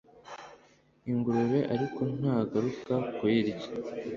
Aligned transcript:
Ingurube 1.11 1.59
ariko 1.73 1.99
nta 2.17 2.35
garuka 2.51 2.93
kuyirya 3.15 3.67